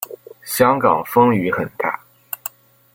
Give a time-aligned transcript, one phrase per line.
[0.43, 1.99] 香港风雨很大